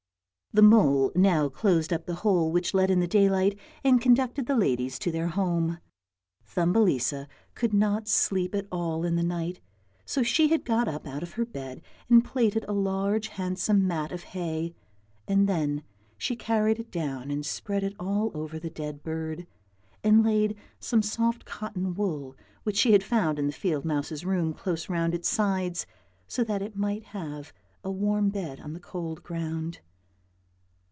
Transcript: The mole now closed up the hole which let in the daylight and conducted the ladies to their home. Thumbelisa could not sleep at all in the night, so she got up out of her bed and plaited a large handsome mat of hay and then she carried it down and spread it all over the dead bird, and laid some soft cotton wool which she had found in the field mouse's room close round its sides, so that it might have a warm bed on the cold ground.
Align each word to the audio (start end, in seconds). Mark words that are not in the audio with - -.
The 0.53 0.61
mole 0.61 1.13
now 1.15 1.47
closed 1.47 1.93
up 1.93 2.05
the 2.05 2.13
hole 2.25 2.51
which 2.51 2.73
let 2.73 2.91
in 2.91 2.99
the 2.99 3.07
daylight 3.07 3.57
and 3.85 4.01
conducted 4.01 4.47
the 4.47 4.55
ladies 4.57 4.99
to 4.99 5.09
their 5.09 5.29
home. 5.29 5.77
Thumbelisa 6.45 7.29
could 7.55 7.73
not 7.73 8.09
sleep 8.09 8.53
at 8.53 8.67
all 8.69 9.05
in 9.05 9.15
the 9.15 9.23
night, 9.23 9.61
so 10.03 10.23
she 10.23 10.49
got 10.57 10.89
up 10.89 11.07
out 11.07 11.23
of 11.23 11.35
her 11.35 11.45
bed 11.45 11.81
and 12.09 12.25
plaited 12.25 12.65
a 12.67 12.73
large 12.73 13.29
handsome 13.29 13.87
mat 13.87 14.11
of 14.11 14.23
hay 14.23 14.73
and 15.25 15.47
then 15.47 15.83
she 16.17 16.35
carried 16.35 16.79
it 16.79 16.91
down 16.91 17.31
and 17.31 17.45
spread 17.45 17.81
it 17.81 17.95
all 17.97 18.29
over 18.33 18.59
the 18.59 18.69
dead 18.69 19.01
bird, 19.03 19.47
and 20.03 20.21
laid 20.21 20.57
some 20.81 21.01
soft 21.01 21.45
cotton 21.45 21.93
wool 21.95 22.35
which 22.63 22.75
she 22.75 22.91
had 22.91 23.05
found 23.05 23.39
in 23.39 23.47
the 23.47 23.53
field 23.53 23.85
mouse's 23.85 24.25
room 24.25 24.53
close 24.53 24.89
round 24.89 25.15
its 25.15 25.29
sides, 25.29 25.87
so 26.27 26.43
that 26.43 26.61
it 26.61 26.75
might 26.75 27.03
have 27.05 27.53
a 27.85 27.89
warm 27.89 28.27
bed 28.27 28.59
on 28.59 28.73
the 28.73 28.81
cold 28.81 29.23
ground. 29.23 29.79